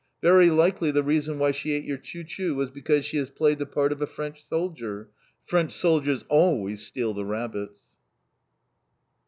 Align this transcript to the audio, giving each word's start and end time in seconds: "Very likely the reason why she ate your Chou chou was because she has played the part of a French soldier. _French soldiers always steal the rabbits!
"Very 0.23 0.49
likely 0.49 0.89
the 0.89 1.03
reason 1.03 1.37
why 1.37 1.51
she 1.51 1.73
ate 1.73 1.83
your 1.83 1.99
Chou 1.99 2.23
chou 2.23 2.55
was 2.55 2.71
because 2.71 3.05
she 3.05 3.17
has 3.17 3.29
played 3.29 3.59
the 3.59 3.67
part 3.67 3.91
of 3.91 4.01
a 4.01 4.07
French 4.07 4.43
soldier. 4.43 5.11
_French 5.47 5.73
soldiers 5.73 6.25
always 6.27 6.83
steal 6.83 7.13
the 7.13 7.23
rabbits! 7.23 7.97